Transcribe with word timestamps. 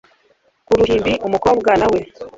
ku 0.67 0.71
ruhimbi; 0.79 1.11
umukobwa 1.27 1.69
na 1.79 1.87
we 1.91 1.99